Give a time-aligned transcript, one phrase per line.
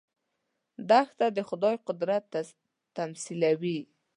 [0.89, 2.23] دښته د خدايي قدرت
[2.97, 3.77] تمثیل دی.